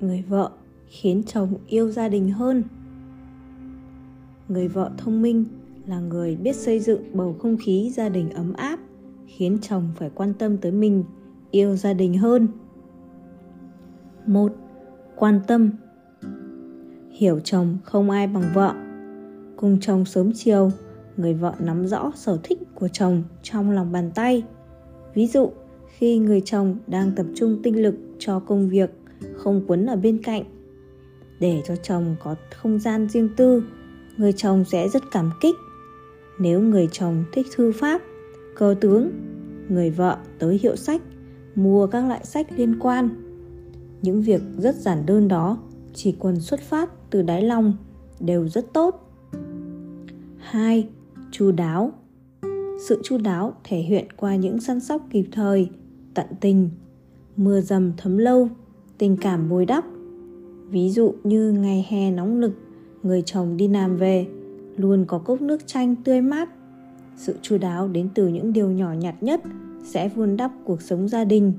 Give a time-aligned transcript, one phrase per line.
[0.00, 0.50] người vợ
[0.86, 2.62] khiến chồng yêu gia đình hơn.
[4.48, 5.44] Người vợ thông minh
[5.86, 8.78] là người biết xây dựng bầu không khí gia đình ấm áp,
[9.26, 11.04] khiến chồng phải quan tâm tới mình,
[11.50, 12.48] yêu gia đình hơn.
[14.26, 14.52] Một,
[15.16, 15.70] quan tâm.
[17.10, 18.74] Hiểu chồng không ai bằng vợ.
[19.56, 20.70] Cùng chồng sớm chiều,
[21.16, 24.42] người vợ nắm rõ sở thích của chồng trong lòng bàn tay.
[25.14, 25.50] Ví dụ,
[25.86, 28.90] khi người chồng đang tập trung tinh lực cho công việc
[29.46, 30.42] không quấn ở bên cạnh.
[31.40, 33.62] Để cho chồng có không gian riêng tư
[34.16, 35.54] người chồng sẽ rất cảm kích.
[36.38, 38.02] Nếu người chồng thích thư pháp
[38.56, 39.10] cơ tướng
[39.68, 41.02] người vợ tới hiệu sách
[41.54, 43.08] mua các loại sách liên quan.
[44.02, 45.58] Những việc rất giản đơn đó
[45.94, 47.76] chỉ cần xuất phát từ đáy lòng
[48.20, 49.10] đều rất tốt.
[50.38, 50.88] 2.
[51.30, 51.92] Chu đáo.
[52.88, 55.70] Sự chu đáo thể hiện qua những săn sóc kịp thời,
[56.14, 56.70] tận tình,
[57.36, 58.48] mưa dầm thấm lâu,
[58.98, 59.84] tình cảm bồi đắp.
[60.70, 62.52] Ví dụ như ngày hè nóng nực,
[63.02, 64.26] người chồng đi làm về,
[64.76, 66.48] luôn có cốc nước chanh tươi mát.
[67.16, 69.40] Sự chu đáo đến từ những điều nhỏ nhặt nhất
[69.84, 71.52] sẽ vun đắp cuộc sống gia đình.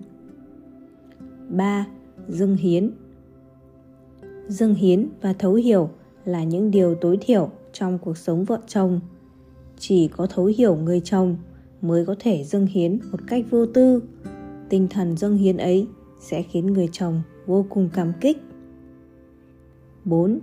[1.50, 1.86] 3.
[2.28, 2.92] Dâng hiến
[4.48, 5.90] Dâng hiến và thấu hiểu
[6.26, 9.00] là những điều tối thiểu trong cuộc sống vợ chồng.
[9.78, 11.38] Chỉ có thấu hiểu người chồng
[11.82, 14.04] mới có thể dâng hiến một cách vô tư.
[14.70, 15.88] Tinh thần dâng hiến ấy
[16.20, 18.38] sẽ khiến người chồng vô cùng cảm kích.
[20.06, 20.40] 4.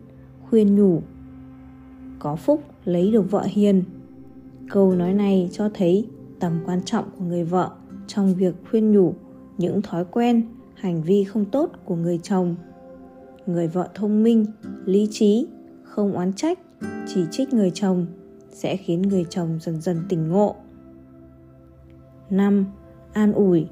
[0.50, 1.02] Khuyên nhủ
[2.18, 3.84] Có phúc lấy được vợ hiền
[4.70, 6.08] Câu nói này cho thấy
[6.40, 7.70] tầm quan trọng của người vợ
[8.06, 9.14] trong việc khuyên nhủ
[9.58, 12.56] những thói quen, hành vi không tốt của người chồng.
[13.46, 14.46] Người vợ thông minh,
[14.84, 15.46] lý trí,
[15.82, 16.58] không oán trách,
[17.06, 18.06] chỉ trích người chồng
[18.50, 20.56] sẽ khiến người chồng dần dần tỉnh ngộ.
[22.30, 22.66] 5.
[23.12, 23.66] An ủi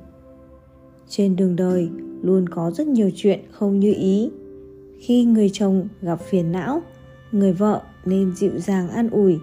[1.14, 1.90] trên đường đời
[2.22, 4.30] luôn có rất nhiều chuyện không như ý.
[4.98, 6.82] Khi người chồng gặp phiền não,
[7.32, 9.38] người vợ nên dịu dàng an ủi.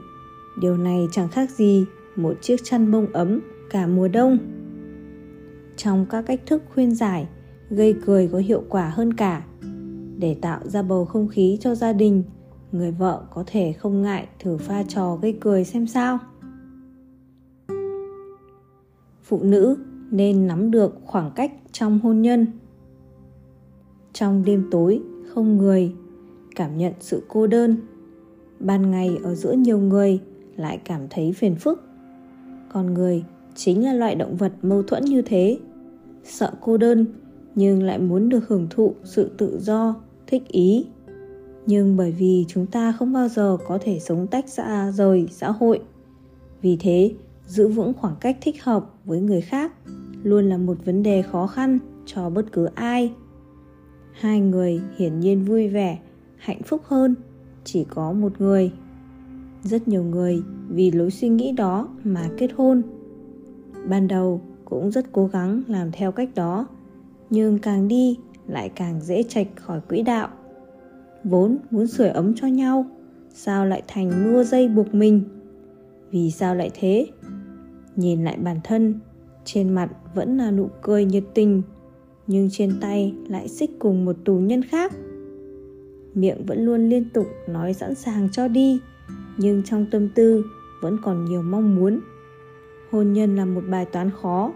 [0.61, 1.85] Điều này chẳng khác gì
[2.15, 3.39] một chiếc chăn bông ấm
[3.69, 4.37] cả mùa đông.
[5.77, 7.27] Trong các cách thức khuyên giải,
[7.69, 9.45] gây cười có hiệu quả hơn cả.
[10.17, 12.23] Để tạo ra bầu không khí cho gia đình,
[12.71, 16.19] người vợ có thể không ngại thử pha trò gây cười xem sao.
[19.23, 19.77] Phụ nữ
[20.11, 22.45] nên nắm được khoảng cách trong hôn nhân.
[24.13, 25.01] Trong đêm tối
[25.33, 25.93] không người,
[26.55, 27.77] cảm nhận sự cô đơn.
[28.59, 30.19] Ban ngày ở giữa nhiều người
[30.55, 31.83] lại cảm thấy phiền phức
[32.73, 33.23] con người
[33.55, 35.57] chính là loại động vật mâu thuẫn như thế
[36.23, 37.05] sợ cô đơn
[37.55, 39.95] nhưng lại muốn được hưởng thụ sự tự do
[40.27, 40.85] thích ý
[41.65, 45.51] nhưng bởi vì chúng ta không bao giờ có thể sống tách ra rời xã
[45.51, 45.79] hội
[46.61, 47.11] vì thế
[47.49, 49.73] giữ vững khoảng cách thích hợp với người khác
[50.23, 53.13] luôn là một vấn đề khó khăn cho bất cứ ai.
[54.11, 55.99] Hai người hiển nhiên vui vẻ,
[56.37, 57.15] hạnh phúc hơn
[57.63, 58.71] chỉ có một người.
[59.63, 62.81] Rất nhiều người vì lối suy nghĩ đó mà kết hôn.
[63.87, 66.67] Ban đầu cũng rất cố gắng làm theo cách đó,
[67.29, 68.17] nhưng càng đi
[68.47, 70.29] lại càng dễ chạch khỏi quỹ đạo.
[71.23, 72.85] Vốn muốn sưởi ấm cho nhau,
[73.33, 75.23] sao lại thành mưa dây buộc mình?
[76.11, 77.07] Vì sao lại thế?
[77.99, 78.99] Nhìn lại bản thân,
[79.45, 81.61] trên mặt vẫn là nụ cười nhiệt tình,
[82.27, 84.93] nhưng trên tay lại xích cùng một tù nhân khác.
[86.13, 88.79] Miệng vẫn luôn liên tục nói sẵn sàng cho đi,
[89.37, 90.45] nhưng trong tâm tư
[90.81, 91.99] vẫn còn nhiều mong muốn.
[92.91, 94.53] Hôn nhân là một bài toán khó,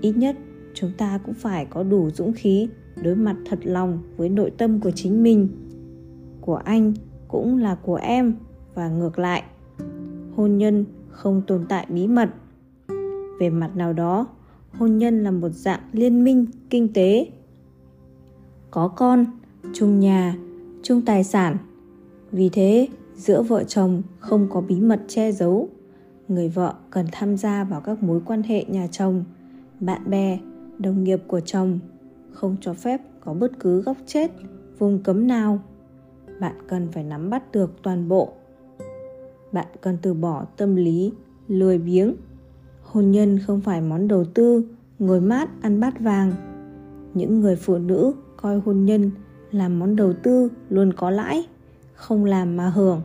[0.00, 0.36] ít nhất
[0.74, 2.68] chúng ta cũng phải có đủ dũng khí
[3.02, 5.48] đối mặt thật lòng với nội tâm của chính mình.
[6.40, 6.94] Của anh
[7.28, 8.34] cũng là của em,
[8.74, 9.42] và ngược lại.
[10.36, 12.28] Hôn nhân không tồn tại bí mật
[13.38, 14.26] về mặt nào đó,
[14.72, 17.26] hôn nhân là một dạng liên minh, kinh tế.
[18.70, 19.24] Có con,
[19.74, 20.36] chung nhà,
[20.82, 21.56] chung tài sản.
[22.32, 25.68] Vì thế, giữa vợ chồng không có bí mật che giấu,
[26.28, 29.24] người vợ cần tham gia vào các mối quan hệ nhà chồng,
[29.80, 30.38] bạn bè,
[30.78, 31.78] đồng nghiệp của chồng,
[32.32, 34.30] không cho phép có bất cứ góc chết,
[34.78, 35.60] vùng cấm nào.
[36.40, 38.32] Bạn cần phải nắm bắt được toàn bộ.
[39.52, 41.12] Bạn cần từ bỏ tâm lý,
[41.48, 42.14] lười biếng
[42.96, 44.64] hôn nhân không phải món đầu tư,
[44.98, 46.32] ngồi mát ăn bát vàng.
[47.14, 49.10] Những người phụ nữ coi hôn nhân
[49.50, 51.46] là món đầu tư luôn có lãi,
[51.94, 53.02] không làm mà hưởng,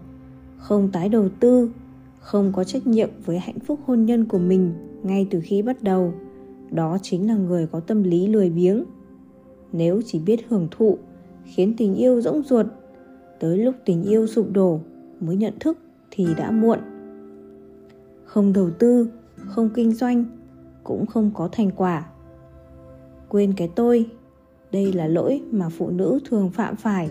[0.58, 1.72] không tái đầu tư,
[2.20, 4.74] không có trách nhiệm với hạnh phúc hôn nhân của mình
[5.04, 6.14] ngay từ khi bắt đầu.
[6.72, 8.84] Đó chính là người có tâm lý lười biếng.
[9.72, 10.98] Nếu chỉ biết hưởng thụ,
[11.46, 12.66] khiến tình yêu rỗng ruột,
[13.40, 14.80] tới lúc tình yêu sụp đổ
[15.20, 15.78] mới nhận thức
[16.12, 16.80] thì đã muộn.
[18.26, 19.08] Không đầu tư
[19.52, 20.26] không kinh doanh,
[20.84, 22.06] cũng không có thành quả.
[23.30, 24.10] Quên cái tôi,
[24.72, 27.10] đây là lỗi mà phụ nữ thường phạm phải.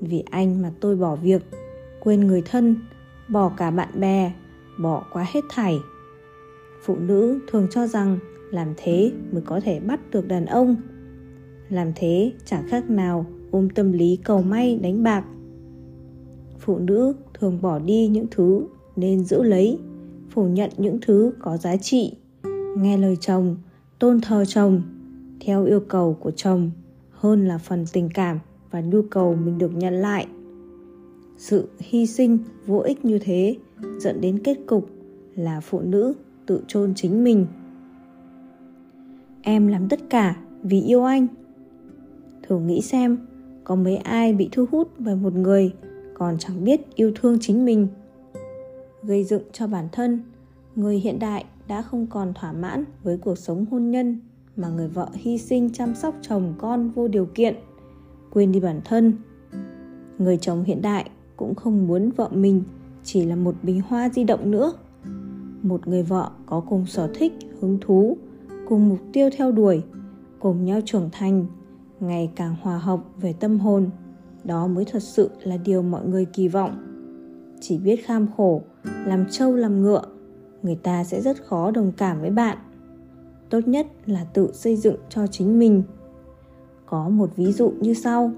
[0.00, 1.42] Vì anh mà tôi bỏ việc,
[2.00, 2.76] quên người thân,
[3.28, 4.32] bỏ cả bạn bè,
[4.78, 5.78] bỏ quá hết thảy.
[6.82, 8.18] Phụ nữ thường cho rằng
[8.50, 10.76] làm thế mới có thể bắt được đàn ông.
[11.68, 15.24] Làm thế chẳng khác nào ôm tâm lý cầu may đánh bạc.
[16.58, 18.66] Phụ nữ thường bỏ đi những thứ
[18.96, 19.78] nên giữ lấy
[20.38, 22.12] phủ nhận những thứ có giá trị.
[22.76, 23.56] Nghe lời chồng,
[23.98, 24.82] tôn thờ chồng,
[25.40, 26.70] theo yêu cầu của chồng
[27.10, 28.38] hơn là phần tình cảm
[28.70, 30.26] và nhu cầu mình được nhận lại.
[31.36, 33.56] Sự hy sinh vô ích như thế
[33.98, 34.90] dẫn đến kết cục
[35.34, 36.14] là phụ nữ
[36.46, 37.46] tự chôn chính mình.
[39.42, 41.26] Em làm tất cả vì yêu anh.
[42.42, 43.18] Thử nghĩ xem,
[43.64, 45.72] có mấy ai bị thu hút bởi một người
[46.14, 47.88] còn chẳng biết yêu thương chính mình?
[49.02, 50.22] Gây dựng cho bản thân.
[50.76, 54.20] Người hiện đại đã không còn thỏa mãn với cuộc sống hôn nhân
[54.56, 57.54] mà người vợ hy sinh chăm sóc chồng con vô điều kiện,
[58.30, 59.12] quên đi bản thân.
[60.18, 62.62] Người chồng hiện đại cũng không muốn vợ mình
[63.04, 64.72] chỉ là một bình hoa di động nữa.
[65.62, 68.16] Một người vợ có cùng sở thích, hứng thú,
[68.68, 69.82] cùng mục tiêu theo đuổi,
[70.38, 71.46] cùng nhau trưởng thành,
[72.00, 73.90] ngày càng hòa hợp về tâm hồn.
[74.44, 76.76] Đó mới thật sự là điều mọi người kỳ vọng.
[77.60, 78.62] Chỉ biết kham khổ
[79.06, 80.02] làm trâu, làm ngựa,
[80.62, 82.58] người ta sẽ rất khó đồng cảm với bạn.
[83.50, 85.82] Tốt nhất là tự xây dựng cho chính mình.
[86.86, 88.32] Có một ví dụ như sau,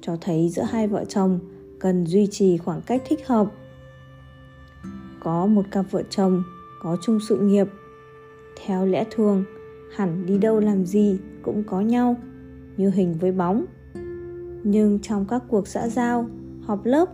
[0.00, 1.38] cho thấy giữa hai vợ chồng
[1.78, 3.52] cần duy trì khoảng cách thích hợp.
[5.20, 6.42] Có một cặp vợ chồng
[6.82, 7.68] có chung sự nghiệp,
[8.64, 9.44] theo lẽ thường,
[9.94, 12.16] hẳn đi đâu làm gì cũng có nhau,
[12.76, 13.64] như hình với bóng.
[14.64, 16.26] Nhưng trong các cuộc xã giao,
[16.62, 17.08] họp lớp,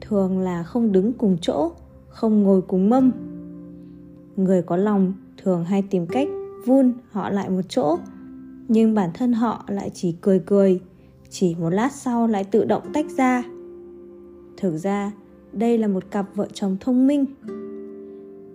[0.00, 1.72] thường là không đứng cùng chỗ
[2.10, 3.12] không ngồi cùng mâm.
[4.36, 5.12] Người có lòng
[5.42, 6.28] thường hay tìm cách
[6.66, 7.98] vun họ lại một chỗ,
[8.68, 10.80] nhưng bản thân họ lại chỉ cười cười,
[11.30, 13.42] chỉ một lát sau lại tự động tách ra.
[14.56, 15.12] Thực ra,
[15.52, 17.24] đây là một cặp vợ chồng thông minh.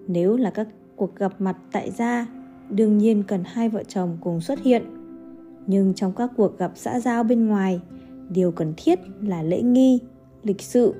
[0.07, 2.27] Nếu là các cuộc gặp mặt tại gia,
[2.69, 4.83] đương nhiên cần hai vợ chồng cùng xuất hiện.
[5.67, 7.81] Nhưng trong các cuộc gặp xã giao bên ngoài,
[8.29, 9.99] điều cần thiết là lễ nghi,
[10.43, 10.93] lịch sự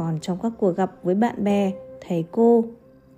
[0.00, 1.72] còn trong các cuộc gặp với bạn bè,
[2.08, 2.64] thầy cô.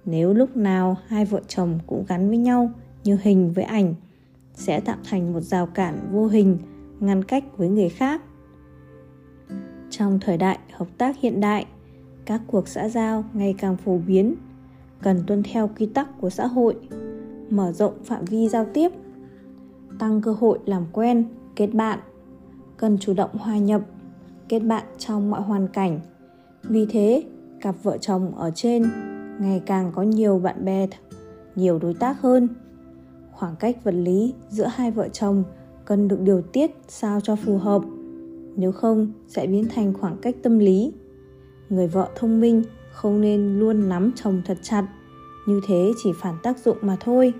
[0.05, 2.71] Nếu lúc nào hai vợ chồng cũng gắn với nhau
[3.05, 3.95] như hình với ảnh,
[4.55, 6.59] sẽ tạo thành một rào cản vô hình,
[7.01, 8.23] ngăn cách với người khác.
[9.91, 11.67] Trong thời đại hợp tác hiện đại,
[12.25, 14.35] các cuộc xã giao ngày càng phổ biến,
[15.03, 16.77] cần tuân theo quy tắc của xã hội,
[17.51, 18.93] mở rộng phạm vi giao tiếp,
[19.99, 21.25] tăng cơ hội làm quen,
[21.57, 21.99] kết bạn,
[22.77, 23.83] cần chủ động hòa nhập,
[24.49, 26.01] kết bạn trong mọi hoàn cảnh
[26.63, 27.25] vì thế,
[27.61, 28.83] cặp vợ chồng ở trên
[29.41, 30.87] ngày càng có nhiều bạn bè,
[31.57, 32.49] nhiều đối tác hơn.
[33.33, 35.45] Khoảng cách vật lý giữa hai vợ chồng
[35.85, 37.83] cần được điều tiết sao cho phù hợp,
[38.57, 40.93] nếu không sẽ biến thành khoảng cách tâm lý.
[41.71, 42.63] Người vợ thông minh
[42.93, 44.87] không nên luôn nắm chồng thật chặt,
[45.47, 47.33] như thế chỉ phản tác dụng mà thôi.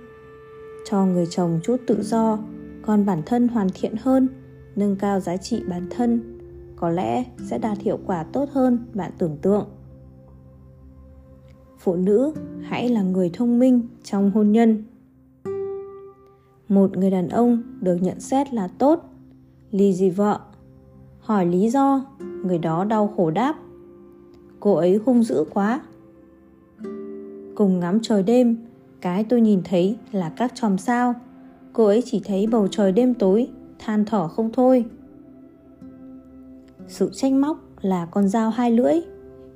[0.89, 2.39] Cho người chồng chút tự do,
[2.81, 4.27] còn bản thân hoàn thiện hơn,
[4.75, 6.32] nâng cao giá trị bản thân
[6.83, 9.65] có lẽ sẽ đạt hiệu quả tốt hơn bạn tưởng tượng.
[11.79, 14.83] Phụ nữ, hãy là người thông minh trong hôn nhân.
[16.67, 19.03] Một người đàn ông được nhận xét là tốt,
[19.71, 20.39] ly dị vợ.
[21.19, 22.05] Hỏi lý do,
[22.45, 23.55] người đó đau khổ đáp,
[24.59, 25.81] cô ấy hung dữ quá.
[27.55, 28.57] Cùng ngắm trời đêm,
[29.01, 31.13] cái tôi nhìn thấy là các chòm sao.
[31.73, 33.47] Cô ấy chỉ thấy bầu trời đêm tối,
[33.79, 34.85] than thở không thôi
[36.93, 38.95] sự tranh móc là con dao hai lưỡi,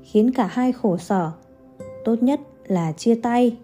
[0.03, 1.31] khiến cả hai khổ sở.
[2.05, 3.57] Tốt nhất là chia tay.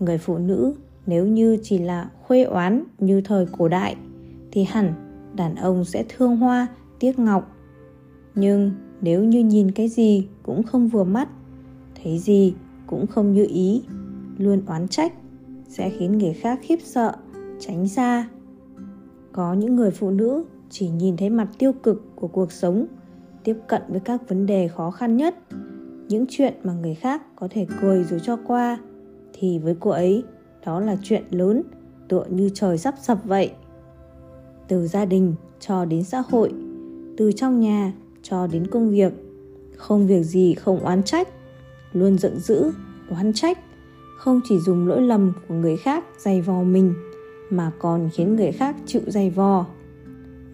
[0.00, 0.74] Người phụ nữ,
[1.06, 3.96] nếu như chỉ là khuê oán như thời cổ đại,
[4.52, 4.94] thì hẳn
[5.36, 6.66] đàn ông sẽ thương hoa,
[7.00, 7.56] tiếc ngọc.
[8.34, 11.28] Nhưng nếu như nhìn cái gì cũng không vừa mắt,
[12.02, 12.54] thấy gì
[12.86, 13.82] cũng không như ý,
[14.38, 15.12] luôn oán trách
[15.68, 17.12] sẽ khiến người khác khiếp sợ,
[17.60, 18.28] tránh xa.
[19.32, 20.44] Có những người phụ nữ
[20.78, 22.86] chỉ nhìn thấy mặt tiêu cực của cuộc sống,
[23.44, 25.34] tiếp cận với các vấn đề khó khăn nhất.
[26.08, 28.78] Những chuyện mà người khác có thể cười rồi cho qua,
[29.32, 30.24] thì với cô ấy,
[30.66, 31.62] đó là chuyện lớn,
[32.08, 33.50] tựa như trời sắp sập vậy.
[34.68, 36.52] Từ gia đình cho đến xã hội,
[37.16, 37.92] từ trong nhà
[38.22, 39.12] cho đến công việc,
[39.76, 41.28] không việc gì không oán trách,
[41.92, 42.72] luôn giận dữ,
[43.10, 43.58] oán trách,
[44.18, 46.94] không chỉ dùng lỗi lầm của người khác dày vò mình,
[47.50, 49.66] mà còn khiến người khác chịu dày vò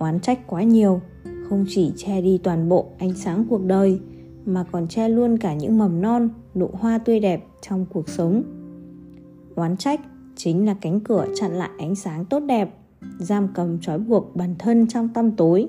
[0.03, 1.01] oán trách quá nhiều.
[1.49, 4.01] Không chỉ che đi toàn bộ ánh sáng cuộc đời,
[4.47, 8.43] mà còn che luôn cả những mầm non, nụ hoa tươi đẹp trong cuộc sống.
[9.55, 10.01] Oán trách
[10.37, 12.75] chính là cánh cửa chặn lại ánh sáng tốt đẹp,
[13.19, 15.69] giam cầm trói buộc bản thân trong tăm tối.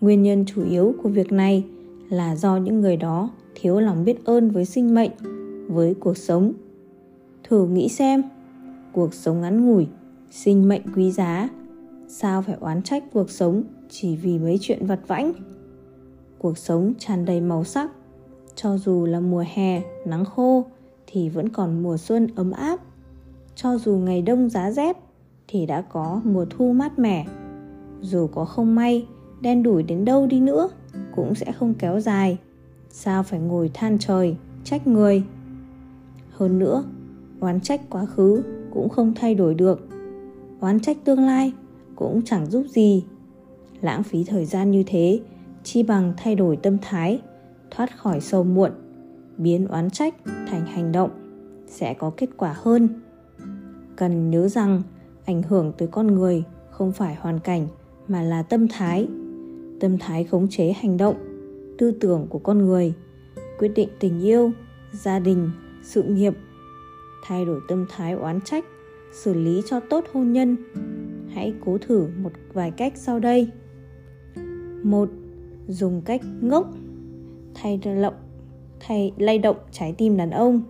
[0.00, 1.64] Nguyên nhân chủ yếu của việc này
[2.08, 5.10] là do những người đó thiếu lòng biết ơn với sinh mệnh,
[5.68, 6.52] với cuộc sống.
[7.44, 8.22] Thử nghĩ xem,
[8.92, 9.86] cuộc sống ngắn ngủi,
[10.30, 11.48] sinh mệnh quý giá
[12.12, 15.32] sao phải oán trách cuộc sống chỉ vì mấy chuyện vặt vãnh?
[16.38, 17.90] Cuộc sống tràn đầy màu sắc.
[18.54, 20.64] Cho dù là mùa hè, nắng khô,
[21.06, 22.80] thì vẫn còn mùa xuân ấm áp.
[23.54, 24.96] Cho dù ngày đông giá rét,
[25.48, 27.26] thì đã có mùa thu mát mẻ.
[28.00, 29.06] Dù có không may,
[29.40, 30.68] đen đủi đến đâu đi nữa,
[31.16, 32.38] cũng sẽ không kéo dài.
[32.88, 35.22] Sao phải ngồi than trời, trách người?
[36.30, 36.84] Hơn nữa,
[37.40, 39.88] oán trách quá khứ cũng không thay đổi được.
[40.60, 41.52] Oán trách tương lai
[42.00, 43.04] cũng chẳng giúp gì.
[43.80, 45.20] Lãng phí thời gian như thế,
[45.64, 47.22] chi bằng thay đổi tâm thái,
[47.70, 48.72] thoát khỏi sâu muộn,
[49.36, 51.10] biến oán trách thành hành động,
[51.66, 52.88] sẽ có kết quả hơn.
[53.96, 54.82] Cần nhớ rằng,
[55.24, 57.68] ảnh hưởng tới con người không phải hoàn cảnh
[58.08, 59.08] mà là tâm thái.
[59.80, 61.14] Tâm thái khống chế hành động,
[61.78, 62.94] tư tưởng của con người,
[63.58, 64.50] quyết định tình yêu,
[64.92, 65.50] gia đình,
[65.82, 66.34] sự nghiệp,
[67.24, 68.64] thay đổi tâm thái oán trách,
[69.12, 70.56] xử lý cho tốt hôn nhân
[71.34, 73.48] hãy cố thử một vài cách sau đây.
[74.82, 75.08] Một,
[75.68, 76.74] dùng cách ngốc,
[77.54, 78.14] thay lộng,
[78.80, 80.62] thay, lay động trái tim đàn ông.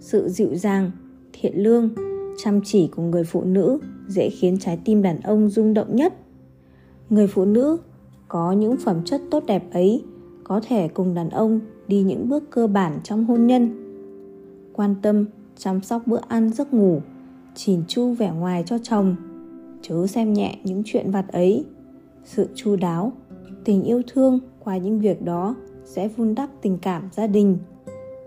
[0.00, 0.90] Sự dịu dàng,
[1.32, 1.90] thiện lương,
[2.38, 3.78] chăm chỉ của người phụ nữ
[4.08, 6.14] dễ khiến trái tim đàn ông rung động nhất.
[7.10, 7.78] Người phụ nữ
[8.28, 10.04] có những phẩm chất tốt đẹp ấy
[10.44, 13.84] có thể cùng đàn ông đi những bước cơ bản trong hôn nhân.
[14.72, 15.24] Quan tâm,
[15.56, 17.00] chăm sóc bữa ăn, giấc ngủ
[17.58, 19.16] chỉn chu vẻ ngoài cho chồng.
[19.82, 21.64] Chớ xem nhẹ những chuyện vặt ấy.
[22.24, 23.12] Sự chu đáo,
[23.64, 27.58] tình yêu thương qua những việc đó sẽ vun đắp tình cảm gia đình.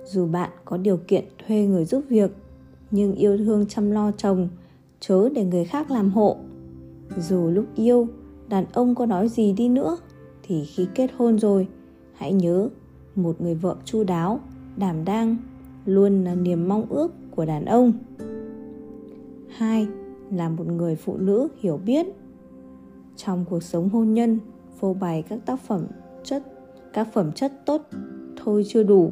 [0.06, 2.32] Dù bạn có điều kiện thuê người giúp việc,
[2.92, 4.50] nhưng yêu thương chăm lo chồng,
[5.00, 6.38] chớ để người khác làm hộ.
[7.18, 8.08] Dù lúc yêu,
[8.50, 9.98] đàn ông có nói gì đi nữa,
[10.44, 11.68] thì khi kết hôn rồi,
[12.14, 12.70] hãy nhớ
[13.16, 14.40] một người vợ chu đáo,
[14.78, 15.38] đảm đang
[15.86, 17.94] luôn là niềm mong ước của đàn ông
[19.58, 19.88] hai,
[20.32, 22.06] là một người phụ nữ hiểu biết.
[23.16, 24.40] Trong cuộc sống hôn nhân,
[24.80, 25.88] phô bày các tác phẩm
[26.24, 26.44] chất,
[26.94, 27.82] các phẩm chất tốt
[28.44, 29.12] thôi chưa đủ.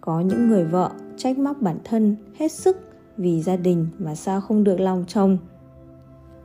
[0.00, 2.76] Có những người vợ trách móc bản thân hết sức
[3.16, 5.38] vì gia đình mà sao không được lòng chồng.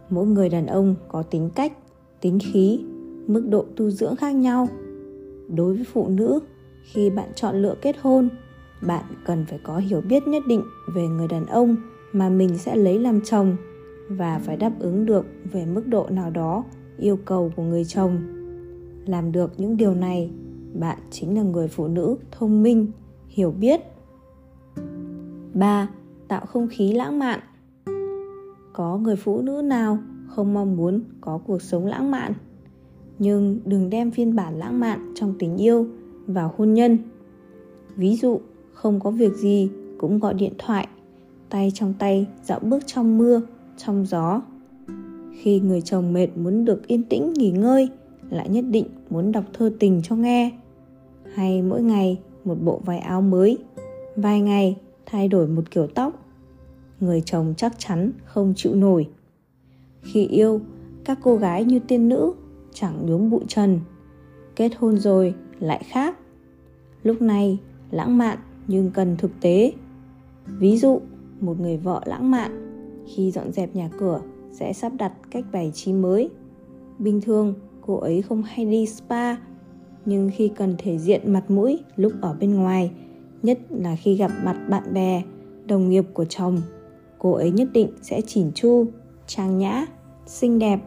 [0.09, 1.73] Mỗi người đàn ông có tính cách,
[2.21, 2.79] tính khí,
[3.27, 4.67] mức độ tu dưỡng khác nhau.
[5.55, 6.39] Đối với phụ nữ,
[6.83, 8.29] khi bạn chọn lựa kết hôn,
[8.81, 10.63] bạn cần phải có hiểu biết nhất định
[10.95, 11.75] về người đàn ông
[12.15, 13.55] mà mình sẽ lấy làm chồng
[14.09, 16.63] và phải đáp ứng được về mức độ nào đó
[16.97, 18.17] yêu cầu của người chồng.
[19.05, 20.31] Làm được những điều này,
[20.73, 22.91] bạn chính là người phụ nữ thông minh,
[23.27, 23.81] hiểu biết.
[25.53, 25.89] 3.
[26.27, 27.39] Tạo không khí lãng mạn.
[28.73, 32.33] Có người phụ nữ nào không mong muốn có cuộc sống lãng mạn?
[33.19, 35.87] Nhưng đừng đem phiên bản lãng mạn trong tình yêu
[36.27, 36.97] vào hôn nhân.
[37.95, 38.39] Ví dụ,
[38.73, 40.87] không có việc gì cũng gọi điện thoại
[41.49, 43.41] tay trong tay, dạo bước trong mưa,
[43.77, 44.41] trong gió.
[45.39, 47.89] Khi người chồng mệt muốn được yên tĩnh nghỉ ngơi,
[48.29, 50.51] lại nhất định muốn đọc thơ tình cho nghe.
[51.33, 53.57] Hay mỗi ngày một bộ váy áo mới,
[54.15, 56.25] vài ngày thay đổi một kiểu tóc.
[56.99, 59.07] Người chồng chắc chắn không chịu nổi.
[60.01, 60.61] Khi yêu,
[61.05, 62.33] các cô gái như tiên nữ,
[62.73, 63.79] chẳng nhuốm bụi trần.
[64.55, 66.17] Kết hôn rồi lại khác.
[67.03, 67.59] Lúc này,
[67.91, 68.37] lãng mạn
[68.67, 69.73] nhưng cần thực tế.
[70.45, 71.01] Ví dụ
[71.45, 72.51] một người vợ lãng mạn.
[73.07, 74.21] Khi dọn dẹp nhà cửa,
[74.51, 76.29] sẽ sắp đặt cách bày trí mới.
[76.99, 79.35] Bình thường, cô ấy không hay đi spa,
[80.05, 82.91] nhưng khi cần thể diện mặt mũi lúc ở bên ngoài,
[83.43, 85.23] nhất là khi gặp mặt bạn bè,
[85.67, 86.61] đồng nghiệp của chồng,
[87.19, 88.85] cô ấy nhất định sẽ chỉn chu,
[89.27, 89.85] trang nhã,
[90.25, 90.79] xinh đẹp,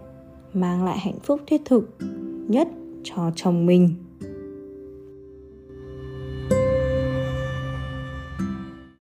[0.52, 1.96] mang lại hạnh phúc thiết thực
[2.48, 2.68] nhất
[3.04, 3.88] cho chồng mình.